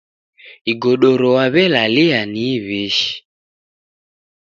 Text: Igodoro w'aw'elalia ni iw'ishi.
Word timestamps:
Igodoro 0.71 1.27
w'aw'elalia 1.35 2.21
ni 2.33 2.43
iw'ishi. 2.55 3.11